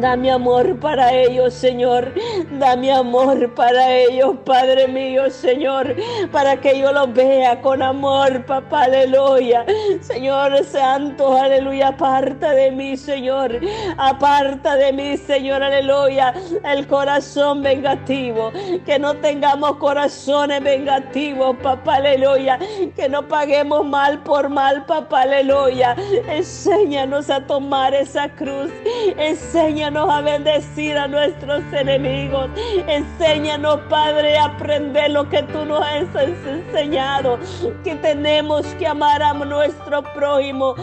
Dame 0.00 0.32
amor 0.32 0.78
para 0.80 1.12
ellos, 1.12 1.54
Señor. 1.54 2.12
Dame 2.58 2.90
amor 2.90 3.54
para 3.54 3.92
ellos, 3.92 4.36
Padre 4.44 4.88
mío, 4.88 5.30
Señor. 5.30 5.94
Para 6.32 6.56
que 6.56 6.78
yo 6.78 6.92
los 6.92 7.12
vea 7.12 7.60
con 7.60 7.80
amor, 7.80 8.44
papá, 8.44 8.84
aleluya. 8.84 9.64
Señor 10.00 10.64
Santo, 10.64 11.36
aleluya. 11.36 11.88
Aparta 11.88 12.52
de 12.52 12.72
mí, 12.72 12.96
Señor. 12.96 13.60
Aparta 13.96 14.74
de 14.74 14.92
mí, 14.92 15.16
Señor, 15.16 15.62
aleluya. 15.62 16.34
El 16.64 16.88
corazón 16.88 17.62
vengativo. 17.62 18.50
Que 18.84 18.98
no 18.98 19.14
tengamos 19.14 19.76
corazones 19.76 20.62
vengativos, 20.62 21.56
papá, 21.62 21.96
aleluya. 21.96 22.58
Que 22.96 23.08
no 23.08 23.28
paguemos 23.28 23.86
mal 23.86 24.22
por 24.24 24.48
mal, 24.48 24.84
papá, 24.86 25.22
aleluya. 25.22 25.94
Enséñanos 26.28 27.30
a 27.30 27.46
tomar 27.46 27.94
esa 27.94 28.28
cruz. 28.30 28.72
Enséñanos 29.16 29.83
a 29.84 30.20
bendecir 30.22 30.96
a 30.96 31.06
nuestros 31.06 31.62
enemigos. 31.72 32.48
Enséñanos, 32.88 33.80
Padre, 33.90 34.38
a 34.38 34.46
aprender 34.46 35.10
lo 35.10 35.28
que 35.28 35.42
tú 35.42 35.64
nos 35.66 35.82
has 35.82 36.06
enseñado. 36.46 37.38
Que 37.82 37.94
tenemos 37.96 38.64
que 38.78 38.86
amar 38.86 39.22
a 39.22 39.34
nuestro 39.34 40.02
prójimo 40.14 40.74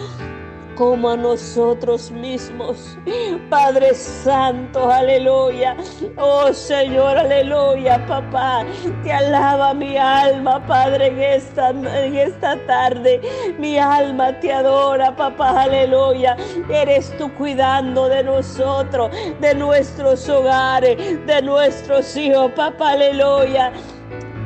como 0.81 1.11
a 1.11 1.15
nosotros 1.15 2.09
mismos. 2.09 2.97
Padre 3.51 3.93
Santo, 3.93 4.89
aleluya. 4.89 5.77
Oh 6.17 6.51
Señor, 6.51 7.19
aleluya, 7.19 8.03
papá. 8.07 8.65
Te 9.03 9.13
alaba 9.13 9.75
mi 9.75 9.95
alma, 9.95 10.65
Padre, 10.65 11.09
en 11.09 11.21
esta, 11.21 11.69
en 11.69 12.15
esta 12.15 12.57
tarde. 12.65 13.21
Mi 13.59 13.77
alma 13.77 14.39
te 14.39 14.51
adora, 14.51 15.15
papá, 15.15 15.61
aleluya. 15.61 16.35
Eres 16.67 17.15
tú 17.15 17.31
cuidando 17.35 18.09
de 18.09 18.23
nosotros, 18.23 19.11
de 19.39 19.53
nuestros 19.53 20.27
hogares, 20.29 20.97
de 21.27 21.43
nuestros 21.43 22.17
hijos, 22.17 22.53
papá, 22.53 22.93
aleluya. 22.93 23.71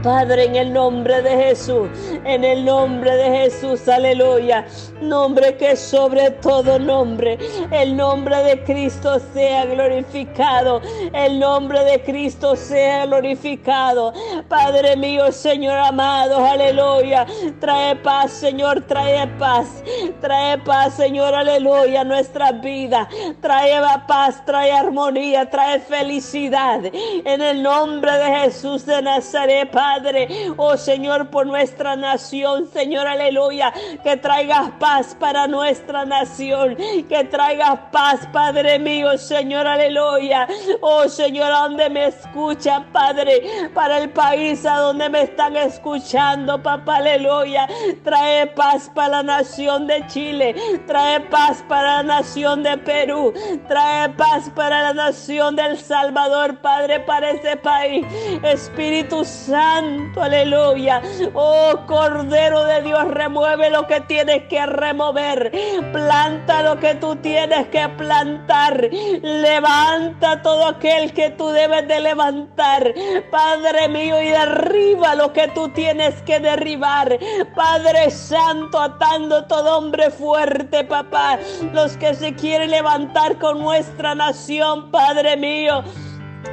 Padre, 0.06 0.44
en 0.46 0.56
el 0.56 0.72
nombre 0.72 1.20
de 1.24 1.32
Jesús, 1.32 1.90
en 2.26 2.44
el 2.44 2.64
nombre 2.64 3.16
de 3.16 3.40
Jesús, 3.40 3.88
aleluya. 3.88 4.64
Nombre 5.06 5.56
que 5.58 5.76
sobre 5.76 6.32
todo 6.32 6.80
nombre, 6.80 7.38
el 7.72 7.96
nombre 7.96 8.38
de 8.44 8.64
Cristo 8.64 9.20
sea 9.34 9.66
glorificado, 9.66 10.82
el 11.14 11.40
nombre 11.40 11.84
de 11.84 12.02
Cristo 12.02 12.56
sea 12.56 13.06
glorificado. 13.06 14.14
Padre 14.50 14.96
mío, 14.96 15.32
Señor 15.32 15.78
amado, 15.78 16.44
aleluya. 16.44 17.28
Trae 17.60 17.96
paz, 17.98 18.32
Señor, 18.32 18.82
trae 18.82 19.28
paz, 19.40 19.84
trae 20.22 20.58
paz, 20.60 20.96
Señor, 20.96 21.36
aleluya, 21.36 22.04
nuestra 22.04 22.52
vida. 22.52 23.08
Trae 23.42 23.80
paz, 24.08 24.44
trae 24.44 24.72
armonía, 24.72 25.50
trae 25.50 25.80
felicidad. 25.82 26.82
En 26.84 27.42
el 27.42 27.62
nombre 27.62 28.12
de 28.12 28.38
Jesús 28.40 28.86
de 28.88 29.02
Nazaret, 29.04 29.70
Padre. 29.70 30.28
Oh 30.58 30.78
Señor, 30.78 31.30
por 31.30 31.46
nuestra 31.46 31.96
nación, 31.96 32.68
Señor, 32.72 33.06
aleluya. 33.06 33.72
Que 34.04 34.18
traigas 34.18 34.72
paz 34.80 34.95
para 35.20 35.48
nuestra 35.48 36.06
nación. 36.06 36.76
Que 37.10 37.24
traigas 37.30 37.80
paz, 37.92 38.28
Padre 38.32 38.80
mío, 38.80 39.18
Señor, 39.18 39.68
aleluya. 39.68 40.48
Oh 40.82 41.10
Señor, 41.10 41.52
a 41.52 41.60
donde 41.60 41.90
me 41.90 42.08
escuchan, 42.08 42.86
Padre. 42.92 43.70
Para 43.74 43.98
el 43.98 44.10
país 44.10 44.66
a 44.66 44.78
donde 44.78 45.10
me 45.10 45.24
están 45.24 45.58
escuchando, 45.58 46.62
papá, 46.62 46.98
aleluya. 46.98 47.68
Trae 48.04 48.48
paz 48.48 48.90
para 48.94 49.18
la 49.18 49.24
nación 49.24 49.88
de 49.88 50.06
Chile. 50.08 50.56
Trae 50.88 51.20
paz 51.20 51.64
para 51.68 51.98
la 51.98 52.04
nación 52.04 52.64
de 52.64 52.78
Perú. 52.78 53.34
Trae 53.68 54.10
paz 54.10 54.50
para 54.56 54.82
la 54.82 54.94
nación 54.94 55.56
del 55.56 55.78
Salvador, 55.78 56.60
Padre, 56.60 57.02
para 57.02 57.32
ese 57.32 57.58
país. 57.58 58.06
Espíritu 58.44 59.26
Santo 59.26 60.22
aleluya. 60.22 61.02
Oh 61.34 61.86
Cordero 61.88 62.64
de 62.66 62.82
Dios, 62.82 63.06
remueve 63.10 63.70
lo 63.70 63.88
que 63.88 64.02
tienes 64.02 64.44
que 64.44 64.66
remover. 64.76 65.52
Planta 65.92 66.64
lo 66.64 66.80
que 66.80 66.96
tú 66.96 67.16
tienes 67.18 67.68
que 67.68 67.88
plantar. 67.90 68.90
Levanta 69.22 70.42
todo 70.42 70.68
aquel 70.68 71.14
que 71.14 71.32
tú 71.32 71.50
debes 71.50 71.88
de 71.88 72.00
levantar. 72.00 72.94
Padre 73.32 73.88
mío, 73.90 74.22
y 74.22 74.28
derriba 74.28 75.16
lo 75.16 75.34
que 75.34 75.48
tú 75.50 75.70
tienes 75.70 76.22
que 76.24 76.40
derribar. 76.40 77.18
Padre 77.56 78.12
Santo, 78.12 78.80
atando 78.80 79.46
todo 79.46 79.78
hombre 79.78 80.12
fuerte, 80.12 80.84
papá. 80.84 81.40
Los 81.74 81.98
que 81.98 82.14
se 82.14 82.34
quieren 82.36 82.72
levantar 82.72 83.38
con 83.40 83.60
nuestra 83.60 84.16
nación, 84.16 84.92
Padre 84.92 85.38
mío 85.38 85.84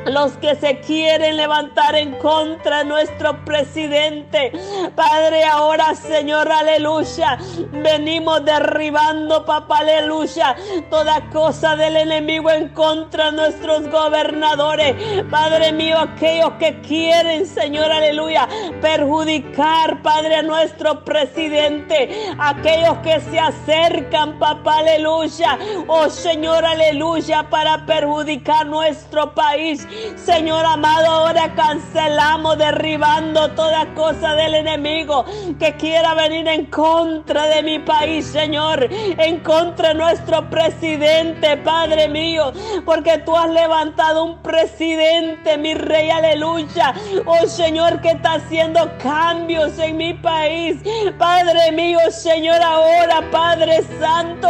los 0.06 0.32
que 0.38 0.54
se 0.56 0.80
quieren 0.80 1.37
levantar 1.37 1.94
en 1.94 2.12
contra 2.18 2.78
de 2.78 2.84
nuestro 2.84 3.44
presidente. 3.44 4.52
Padre, 4.94 5.44
ahora 5.44 5.94
Señor, 5.94 6.50
aleluya, 6.50 7.38
venimos 7.72 8.44
derribando, 8.44 9.44
papá, 9.44 9.78
aleluya, 9.78 10.56
toda 10.90 11.28
cosa 11.30 11.76
del 11.76 11.96
enemigo 11.96 12.50
en 12.50 12.68
contra 12.70 13.26
de 13.26 13.32
nuestros 13.32 13.88
gobernadores. 13.88 14.96
Padre 15.30 15.72
mío, 15.72 15.99
aquellos 15.99 16.52
que 16.58 16.80
quieren, 16.80 17.46
Señor, 17.46 17.90
aleluya, 17.90 18.49
perjudicar, 18.80 20.02
Padre, 20.02 20.37
a 20.37 20.42
nuestro 20.42 21.04
presidente. 21.04 22.32
Aquellos 22.38 22.99
que 22.99 23.20
se 23.20 23.38
acercan, 23.38 24.38
papá, 24.38 24.78
aleluya. 24.78 25.58
Oh 25.87 26.08
Señor, 26.08 26.64
aleluya, 26.64 27.49
para 27.49 27.84
perjudicar 27.87 28.66
nuestro 28.66 29.34
país. 29.34 29.82
Señor 30.17 30.65
amado, 30.65 31.07
ahora 31.07 31.55
cancelamos, 31.55 32.59
derribando 32.59 33.51
toda 33.53 33.93
cosa 33.95 34.35
del 34.35 34.55
enemigo 34.55 35.25
que 35.59 35.75
quiera 35.77 36.15
venir 36.15 36.47
en 36.49 36.67
contra 36.67 37.47
de 37.47 37.62
mi 37.62 37.79
país, 37.79 38.27
Señor, 38.27 38.89
en 38.91 39.41
contra 39.41 39.89
de 39.89 39.95
nuestro 39.95 40.49
presidente, 40.49 41.57
Padre 41.59 42.09
mío, 42.09 42.53
porque 42.85 43.19
tú 43.19 43.37
has 43.37 43.51
levantado 43.51 44.25
un 44.25 44.43
presidente, 44.43 45.59
mi 45.59 45.75
rey, 45.75 46.11
aleluya. 46.11 46.95
Oh 47.27 47.47
Señor, 47.47 48.01
que 48.01 48.11
está 48.11 48.35
haciendo 48.35 48.91
cambios 49.03 49.79
en 49.79 49.97
mi 49.97 50.15
país, 50.15 50.77
Padre 51.19 51.73
mío, 51.73 51.99
Señor, 52.11 52.62
ahora, 52.62 53.23
Padre 53.31 53.83
Santo, 53.99 54.49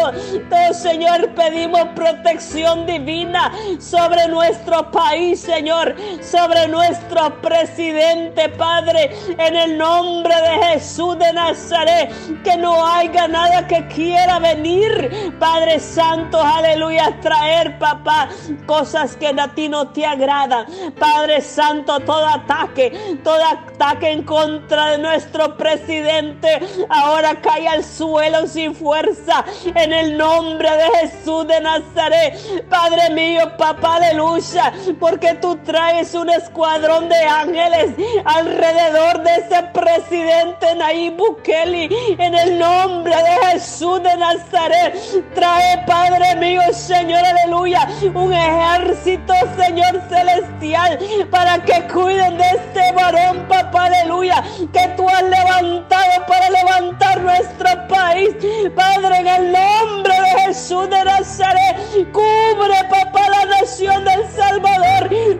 oh 0.50 0.74
Señor, 0.74 1.30
pedimos 1.34 1.82
protección 1.94 2.86
divina 2.86 3.52
sobre 3.78 4.28
nuestro 4.28 4.90
país 4.90 5.21
Señor, 5.36 5.94
sobre 6.20 6.68
nuestro 6.68 7.40
presidente, 7.40 8.48
Padre, 8.50 9.10
en 9.38 9.56
el 9.56 9.78
nombre 9.78 10.34
de 10.34 10.66
Jesús 10.66 11.18
de 11.18 11.32
Nazaret, 11.32 12.12
que 12.42 12.56
no 12.56 12.84
haya 12.84 13.28
nada 13.28 13.66
que 13.66 13.86
quiera 13.88 14.38
venir, 14.38 15.32
Padre 15.38 15.78
Santo, 15.78 16.40
aleluya, 16.42 17.18
traer, 17.20 17.78
papá, 17.78 18.28
cosas 18.66 19.16
que 19.16 19.28
a 19.28 19.48
ti 19.54 19.68
no 19.68 19.88
te 19.88 20.04
agradan. 20.04 20.66
Padre 20.98 21.40
Santo, 21.40 22.00
todo 22.00 22.26
ataque, 22.26 23.18
todo 23.22 23.42
ataque 23.44 24.10
en 24.10 24.24
contra 24.24 24.92
de 24.92 24.98
nuestro 24.98 25.56
presidente, 25.56 26.60
ahora 26.88 27.40
cae 27.40 27.68
al 27.68 27.84
suelo 27.84 28.46
sin 28.46 28.74
fuerza, 28.74 29.44
en 29.74 29.92
el 29.92 30.18
nombre 30.18 30.68
de 30.70 30.90
Jesús 31.00 31.46
de 31.46 31.60
Nazaret. 31.60 32.68
Padre 32.68 33.10
mío, 33.10 33.56
papá, 33.56 33.96
aleluya, 33.96 34.72
porque 35.02 35.22
que 35.22 35.34
tú 35.34 35.56
traes 35.64 36.14
un 36.14 36.30
escuadrón 36.30 37.08
de 37.08 37.16
ángeles 37.16 37.90
alrededor 38.24 39.22
de 39.22 39.34
ese 39.36 39.62
presidente 39.72 40.74
Nayib 40.76 41.16
Bukele. 41.16 41.88
En 42.18 42.34
el 42.34 42.58
nombre 42.58 43.14
de 43.14 43.46
Jesús 43.50 44.02
de 44.02 44.16
Nazaret, 44.16 44.94
trae, 45.34 45.84
Padre 45.86 46.36
mío, 46.36 46.60
Señor, 46.72 47.20
aleluya, 47.24 47.88
un 48.14 48.32
ejército, 48.32 49.34
Señor 49.56 50.00
celestial, 50.08 50.98
para 51.30 51.58
que 51.64 51.86
cuiden 51.92 52.38
de 52.38 52.44
este 52.44 52.92
varón, 52.92 53.46
papá, 53.48 53.86
aleluya, 53.86 54.42
que 54.72 54.88
tú 54.96 55.08
has 55.08 55.22
levantado 55.22 56.26
para 56.28 56.48
levantar 56.50 57.20
nuestro 57.20 57.88
país. 57.88 58.34
Padre, 58.74 59.18
en 59.18 59.26
el 59.26 59.52
nombre 59.52 60.14
de 60.14 60.40
Jesús 60.42 60.88
de 60.90 61.04
Nazaret, 61.04 61.76
cubre, 62.12 62.84
papá, 62.88 63.28
la 63.28 63.60
nación 63.60 64.04
del 64.04 64.28
Salvador. 64.30 64.91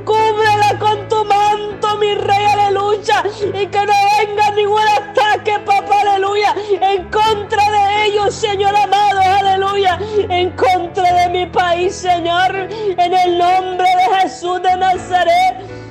Cúbrela 0.04 0.78
con 0.78 1.08
tu 1.08 1.24
manto, 1.24 1.96
mi 1.98 2.14
rey, 2.14 2.44
aleluya. 2.44 3.22
Y 3.54 3.66
que 3.66 3.86
no 3.86 3.92
venga 4.18 4.50
ningún 4.50 4.88
ataque, 4.88 5.58
papá, 5.60 6.00
aleluya. 6.00 6.54
En 6.80 7.04
contra 7.10 7.70
de 7.70 8.06
ellos, 8.06 8.34
Señor 8.34 8.74
amado, 8.74 9.20
aleluya. 9.20 9.98
En 10.28 10.50
contra 10.50 11.12
de 11.12 11.28
mi 11.28 11.46
país, 11.46 11.94
Señor. 11.94 12.54
En 12.54 13.14
el 13.14 13.38
nombre 13.38 13.86
de 13.86 14.20
Jesús 14.20 14.60
de 14.62 14.76
Nazaret. 14.76 15.82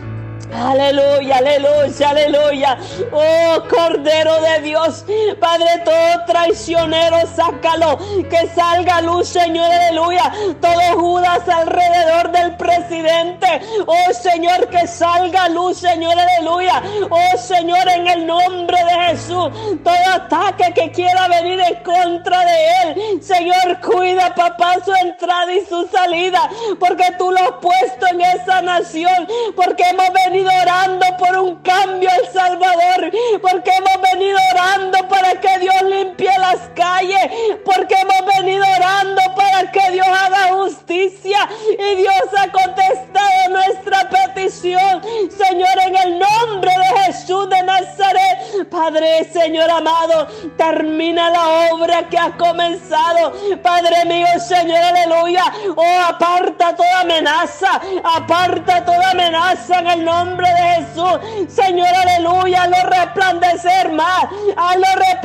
Aleluya, 0.54 1.38
aleluya, 1.38 2.10
aleluya. 2.10 2.78
Oh 3.12 3.64
Cordero 3.70 4.42
de 4.42 4.62
Dios, 4.62 5.06
Padre, 5.40 5.82
todo 5.86 6.26
traicionero, 6.28 7.18
sácalo. 7.36 7.98
Que 8.30 8.48
salga 8.54 9.02
luz, 9.02 9.30
Señor, 9.30 9.72
aleluya. 9.72 10.32
Todo 10.60 10.81
Judas 10.94 11.48
alrededor 11.48 12.32
del 12.32 12.56
presidente. 12.58 13.62
Oh 13.86 14.14
Señor, 14.14 14.68
que 14.70 14.88
salga 14.88 15.50
luz, 15.50 15.78
Señor, 15.78 16.14
aleluya. 16.18 16.82
Oh 17.10 17.38
Señor, 17.38 17.88
en 17.90 18.08
el 18.08 18.26
nombre 18.26 18.78
de 18.84 18.94
Jesús. 19.08 19.50
Todo 19.84 20.14
ataque 20.14 20.74
que 20.74 20.92
quiera 20.92 21.28
venir 21.28 21.60
en 21.60 21.84
contra 21.84 22.46
de 22.46 22.68
él. 22.84 23.24
Señor, 23.24 23.80
cuida, 23.82 24.34
papá, 24.36 24.76
su 24.84 24.94
entrada 24.94 25.54
y 25.54 25.66
su 25.66 25.88
salida. 25.88 26.50
Porque 26.80 27.06
tú 27.18 27.32
lo 27.32 27.40
has 27.40 27.52
puesto 27.62 28.08
en 28.08 28.22
esa 28.22 28.62
nación. 28.62 29.28
Porque 29.56 29.84
hemos 29.84 30.10
venido 30.26 30.50
orando 30.62 31.06
por 31.18 31.38
un 31.38 31.56
cambio 31.58 32.10
El 32.10 32.28
Salvador, 32.34 33.12
porque 33.42 33.72
hemos 33.72 34.12
venido 34.12 34.38
orando 34.54 35.08
que 35.40 35.60
Dios 35.60 35.82
limpie 35.84 36.32
las 36.40 36.70
calles, 36.76 37.58
porque 37.64 37.96
hemos 37.96 38.36
venido 38.38 38.66
orando 38.76 39.22
para 39.36 39.72
que 39.72 39.92
Dios 39.92 40.08
haga 40.08 40.54
justicia 40.54 41.48
y 41.78 41.96
Dios 41.96 42.14
ha 42.38 42.52
contestado 42.52 43.50
nuestra 43.50 44.10
petición, 44.10 45.02
Señor, 45.30 45.70
en 45.88 45.96
el 45.96 46.20
nombre 46.20 46.72
de 46.72 47.02
Jesús 47.04 47.50
de 47.50 47.62
Nazaret. 47.64 48.70
Padre, 48.70 49.24
Señor 49.32 49.70
amado, 49.70 50.28
termina 50.58 51.30
la 51.30 51.74
obra 51.74 52.08
que 52.10 52.18
ha 52.18 52.32
comenzado. 52.38 53.34
Padre 53.62 54.06
mío, 54.06 54.28
Señor, 54.40 54.78
aleluya. 54.78 55.44
Oh, 55.76 56.00
aparta 56.08 56.76
toda 56.76 57.02
amenaza, 57.02 57.82
aparta 58.04 58.84
toda 58.86 59.12
amenaza 59.12 59.80
en 59.80 59.88
el 59.88 60.06
nombre 60.06 60.48
de 60.50 60.62
Jesús. 60.76 61.54
Señor, 61.54 61.88
aleluya, 61.88 62.68
lo 62.68 62.90
resplandecer 62.90 63.92
más, 63.92 64.26
hazlo 64.58 64.86
resplandecer 64.96 65.21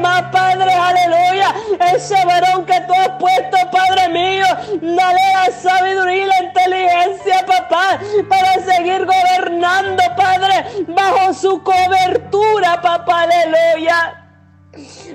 más, 0.00 0.22
Padre, 0.32 0.72
aleluya. 0.72 1.54
Ese 1.94 2.24
varón 2.24 2.64
que 2.64 2.80
tú 2.82 2.94
has 2.94 3.10
puesto, 3.18 3.56
Padre 3.70 4.08
mío, 4.08 4.46
dale 4.80 5.20
la 5.34 5.52
sabiduría 5.52 6.24
y 6.24 6.26
la 6.26 6.42
inteligencia, 6.42 7.46
papá, 7.46 7.98
para 8.28 8.54
seguir 8.64 9.06
gobernando, 9.06 10.02
Padre, 10.16 10.84
bajo 10.88 11.34
su 11.34 11.62
cobertura, 11.62 12.80
papá, 12.80 13.22
aleluya 13.22 14.16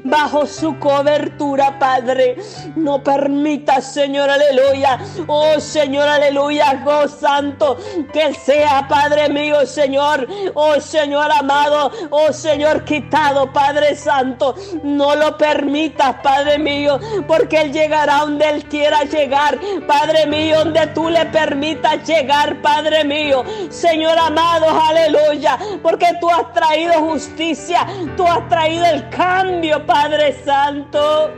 bajo 0.04 0.46
su 0.46 0.78
cobertura, 0.80 1.80
Padre. 1.80 2.38
No 2.75 3.01
permita, 3.01 3.81
Señor, 3.81 4.29
aleluya. 4.29 4.99
Oh, 5.27 5.59
Señor, 5.59 6.07
aleluya, 6.07 6.83
oh 6.85 7.07
Santo, 7.07 7.77
que 8.11 8.33
sea, 8.33 8.88
Padre 8.88 9.29
mío, 9.29 9.65
Señor. 9.65 10.27
Oh, 10.53 10.79
Señor 10.79 11.31
amado, 11.31 11.91
oh, 12.09 12.33
Señor 12.33 12.83
quitado, 12.83 13.51
Padre 13.53 13.95
Santo. 13.95 14.55
No 14.83 15.15
lo 15.15 15.38
permitas, 15.38 16.15
Padre 16.21 16.59
mío, 16.59 16.99
porque 17.27 17.61
Él 17.61 17.71
llegará 17.71 18.19
donde 18.19 18.49
Él 18.49 18.65
quiera 18.65 19.03
llegar. 19.03 19.57
Padre 19.88 20.25
mío, 20.27 20.59
donde 20.59 20.88
tú 20.88 21.09
le 21.09 21.25
permitas 21.27 22.05
llegar, 22.07 22.61
Padre 22.61 23.03
mío. 23.03 23.43
Señor 23.69 24.17
amado, 24.17 24.65
aleluya, 24.69 25.57
porque 25.81 26.07
tú 26.19 26.29
has 26.29 26.51
traído 26.53 26.93
justicia, 26.93 27.88
tú 28.17 28.25
has 28.27 28.47
traído 28.49 28.85
el 28.85 29.09
cambio, 29.09 29.85
Padre 29.85 30.35
Santo. 30.43 31.31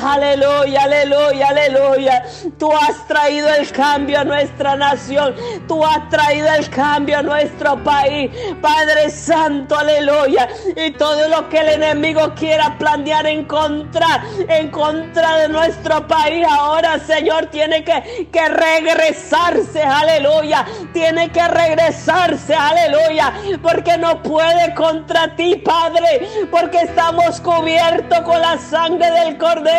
Aleluya, 0.00 0.82
aleluya, 0.82 1.48
aleluya. 1.48 2.24
Tú 2.58 2.72
has 2.72 3.06
traído 3.06 3.48
el 3.54 3.70
cambio 3.72 4.20
a 4.20 4.24
nuestra 4.24 4.76
nación. 4.76 5.34
Tú 5.66 5.84
has 5.84 6.08
traído 6.08 6.48
el 6.54 6.68
cambio 6.70 7.18
a 7.18 7.22
nuestro 7.22 7.82
país. 7.82 8.30
Padre 8.60 9.10
Santo, 9.10 9.76
aleluya. 9.76 10.48
Y 10.76 10.90
todo 10.92 11.28
lo 11.28 11.48
que 11.48 11.58
el 11.58 11.68
enemigo 11.82 12.34
quiera 12.34 12.76
planear 12.78 13.26
en 13.26 13.44
contra, 13.44 14.24
en 14.48 14.70
contra 14.70 15.36
de 15.38 15.48
nuestro 15.48 16.06
país, 16.06 16.46
ahora, 16.48 16.98
Señor, 16.98 17.46
tiene 17.46 17.84
que, 17.84 18.28
que 18.32 18.48
regresarse, 18.48 19.82
aleluya. 19.82 20.66
Tiene 20.92 21.30
que 21.30 21.46
regresarse, 21.48 22.54
aleluya. 22.54 23.32
Porque 23.62 23.96
no 23.98 24.22
puede 24.22 24.74
contra 24.74 25.34
ti, 25.36 25.56
Padre. 25.56 26.28
Porque 26.50 26.78
estamos 26.78 27.40
cubiertos 27.40 28.20
con 28.20 28.40
la 28.40 28.58
sangre 28.58 29.10
del 29.10 29.38
Cordero 29.38 29.71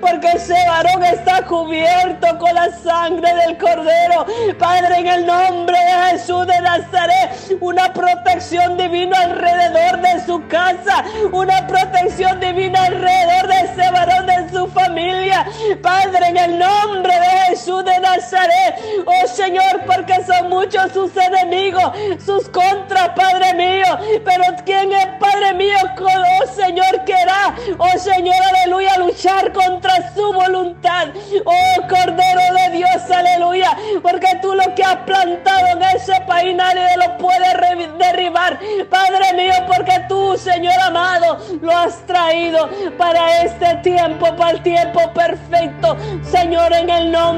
porque 0.00 0.28
ese 0.34 0.54
varón 0.66 1.04
está 1.04 1.42
cubierto 1.42 2.38
con 2.38 2.54
la 2.54 2.70
sangre 2.78 3.34
del 3.34 3.58
Cordero. 3.58 4.26
Padre, 4.58 4.98
en 4.98 5.06
el 5.06 5.26
nombre 5.26 5.76
de 5.76 6.10
Jesús 6.10 6.46
de 6.46 6.60
Nazaret, 6.60 7.58
una 7.60 7.92
protección 7.92 8.76
divina 8.76 9.20
alrededor 9.20 10.00
de 10.00 10.24
su 10.24 10.46
casa, 10.48 11.04
una 11.32 11.66
protección 11.66 12.40
divina 12.40 12.84
alrededor 12.84 13.48
de 13.48 13.60
ese 13.60 13.90
varón, 13.90 14.26
de 14.26 14.50
su 14.50 14.66
familia. 14.68 15.46
Padre, 15.82 16.28
en 16.28 16.36
el 16.36 16.58
nombre 16.58 17.12
de 17.12 17.27
Jesús 17.48 17.84
de 17.84 17.98
Nazaret, 18.00 19.04
oh 19.06 19.26
Señor, 19.26 19.82
porque 19.86 20.14
son 20.24 20.48
muchos 20.48 20.92
sus 20.92 21.16
enemigos, 21.16 21.92
sus 22.24 22.48
contras, 22.48 23.10
Padre 23.16 23.54
mío. 23.54 23.86
Pero 24.24 24.44
¿quién 24.64 24.92
es 24.92 25.06
Padre 25.18 25.54
mío? 25.54 25.76
Oh 25.98 26.46
Señor, 26.46 27.04
que 27.04 27.14
oh 27.78 27.98
Señor, 27.98 28.36
aleluya, 28.54 28.98
luchar 28.98 29.52
contra 29.52 30.12
su 30.14 30.32
voluntad. 30.32 31.08
Oh 31.44 31.82
Cordero 31.88 32.54
de 32.54 32.76
Dios, 32.76 33.10
aleluya. 33.10 33.76
Porque 34.02 34.38
tú 34.42 34.54
lo 34.54 34.74
que 34.74 34.84
has 34.84 34.96
plantado 34.98 35.66
en 35.68 35.82
ese 35.82 36.20
país 36.26 36.54
nadie 36.54 36.86
lo 36.96 37.16
puede 37.18 37.48
derribar. 37.98 38.58
Padre 38.90 39.32
mío, 39.34 39.54
porque 39.66 40.04
tú, 40.08 40.36
Señor 40.36 40.78
amado, 40.80 41.38
lo 41.60 41.76
has 41.76 42.04
traído 42.06 42.68
para 42.96 43.42
este 43.42 43.74
tiempo, 43.76 44.34
para 44.36 44.50
el 44.50 44.62
tiempo 44.62 45.00
perfecto. 45.12 45.96
Señor, 46.22 46.72
en 46.72 46.90
el 46.90 47.10
nombre 47.10 47.37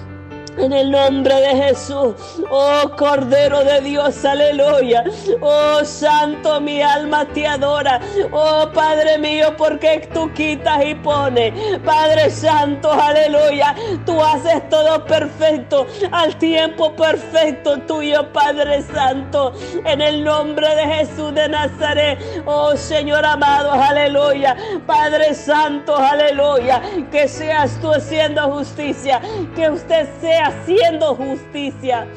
En 0.61 0.73
el 0.73 0.91
nombre 0.91 1.33
de 1.33 1.55
Jesús, 1.55 2.13
oh 2.51 2.91
Cordero 2.95 3.63
de 3.63 3.81
Dios, 3.81 4.23
aleluya. 4.23 5.03
Oh 5.41 5.83
Santo, 5.83 6.61
mi 6.61 6.83
alma 6.83 7.25
te 7.25 7.47
adora. 7.47 7.99
Oh 8.31 8.69
Padre 8.71 9.17
mío, 9.17 9.55
porque 9.57 10.07
tú 10.13 10.31
quitas 10.33 10.85
y 10.85 10.93
pones. 10.93 11.79
Padre 11.79 12.29
Santo, 12.29 12.91
aleluya. 12.91 13.73
Tú 14.05 14.21
haces 14.21 14.69
todo 14.69 15.03
perfecto, 15.05 15.87
al 16.11 16.37
tiempo 16.37 16.95
perfecto 16.95 17.79
tuyo, 17.87 18.31
Padre 18.31 18.83
Santo. 18.83 19.53
En 19.83 19.99
el 19.99 20.23
nombre 20.23 20.75
de 20.75 20.83
Jesús 20.83 21.33
de 21.33 21.49
Nazaret, 21.49 22.19
oh 22.45 22.75
Señor 22.77 23.25
amado, 23.25 23.71
aleluya. 23.71 24.55
Padre 24.85 25.33
Santo, 25.33 25.97
aleluya. 25.97 26.83
Que 27.11 27.27
seas 27.27 27.79
tú 27.81 27.91
haciendo 27.91 28.43
justicia, 28.51 29.19
que 29.55 29.67
usted 29.67 30.07
sea 30.21 30.50
haciendo 30.51 31.15
justicia 31.15 32.07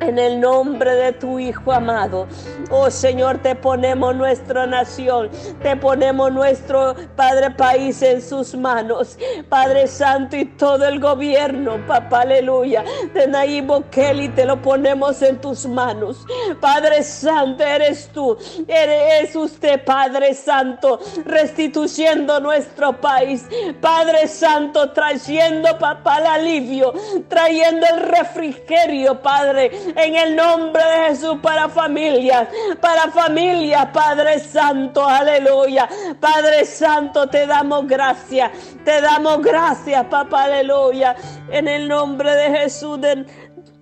en 0.00 0.18
el 0.18 0.40
nombre 0.40 0.94
de 0.94 1.12
tu 1.12 1.38
Hijo 1.38 1.72
amado. 1.72 2.26
Oh 2.70 2.90
Señor, 2.90 3.38
te 3.38 3.54
ponemos 3.54 4.14
nuestra 4.14 4.66
nación, 4.66 5.30
te 5.62 5.76
ponemos 5.76 6.32
nuestro 6.32 6.94
Padre 7.16 7.50
país 7.50 8.00
en 8.02 8.22
sus 8.22 8.54
manos. 8.54 9.18
Padre 9.48 9.86
Santo 9.86 10.36
y 10.36 10.44
todo 10.44 10.86
el 10.86 11.00
gobierno, 11.00 11.78
papá, 11.86 12.22
aleluya. 12.22 12.84
De 13.14 13.26
Nayib 13.26 13.66
Bukele 13.66 14.28
te 14.30 14.44
lo 14.44 14.60
ponemos 14.60 15.20
en 15.22 15.40
tus 15.40 15.66
manos. 15.66 16.24
Padre 16.60 17.02
Santo, 17.02 17.62
eres 17.62 18.10
tú, 18.12 18.36
eres 18.66 19.34
usted, 19.34 19.84
Padre 19.84 20.34
Santo, 20.34 20.98
restituyendo 21.24 22.40
nuestro 22.40 23.00
país. 23.00 23.46
Padre 23.80 24.26
Santo, 24.28 24.90
trayendo, 24.92 25.78
papá, 25.78 26.18
el 26.18 26.26
alivio, 26.26 26.92
trayendo 27.28 27.86
el 27.86 28.00
refrigerio, 28.00 29.20
Padre 29.20 29.70
en 29.96 30.16
el 30.16 30.36
nombre 30.36 30.82
de 30.82 31.08
Jesús 31.08 31.38
para 31.42 31.68
familias, 31.68 32.48
para 32.80 33.10
familias, 33.10 33.86
Padre 33.92 34.38
Santo, 34.38 35.06
aleluya. 35.06 35.88
Padre 36.20 36.64
Santo, 36.64 37.28
te 37.28 37.46
damos 37.46 37.86
gracias, 37.86 38.50
te 38.84 39.00
damos 39.00 39.42
gracias, 39.42 40.04
papá, 40.06 40.44
aleluya. 40.44 41.14
En 41.50 41.68
el 41.68 41.88
nombre 41.88 42.34
de 42.34 42.58
Jesús, 42.58 42.98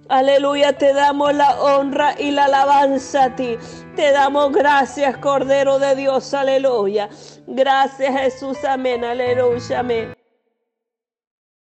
Aleluya, 0.09 0.73
te 0.73 0.93
damos 0.93 1.35
la 1.35 1.61
honra 1.61 2.15
y 2.17 2.31
la 2.31 2.45
alabanza 2.45 3.25
a 3.25 3.35
ti. 3.35 3.57
Te 3.97 4.13
damos 4.13 4.53
gracias, 4.53 5.19
Cordero 5.19 5.81
de 5.81 5.97
Dios, 5.97 6.33
aleluya. 6.33 7.09
Gracias, 7.49 8.21
Jesús, 8.21 8.65
amén, 8.65 9.05
aleluya, 9.05 9.81
amén. 9.81 10.26